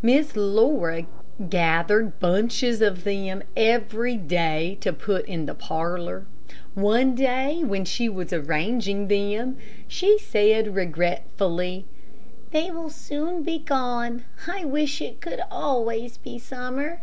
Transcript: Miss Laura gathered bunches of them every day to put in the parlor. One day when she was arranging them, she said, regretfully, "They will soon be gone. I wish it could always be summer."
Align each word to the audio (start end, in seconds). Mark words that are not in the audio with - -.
Miss 0.00 0.36
Laura 0.36 1.02
gathered 1.50 2.18
bunches 2.18 2.80
of 2.80 3.04
them 3.04 3.42
every 3.54 4.16
day 4.16 4.78
to 4.80 4.90
put 4.90 5.26
in 5.26 5.44
the 5.44 5.54
parlor. 5.54 6.24
One 6.74 7.14
day 7.14 7.62
when 7.62 7.84
she 7.84 8.08
was 8.08 8.32
arranging 8.32 9.08
them, 9.08 9.58
she 9.86 10.18
said, 10.18 10.74
regretfully, 10.74 11.84
"They 12.52 12.70
will 12.70 12.88
soon 12.88 13.42
be 13.42 13.58
gone. 13.58 14.24
I 14.48 14.64
wish 14.64 15.02
it 15.02 15.20
could 15.20 15.42
always 15.50 16.16
be 16.16 16.38
summer." 16.38 17.00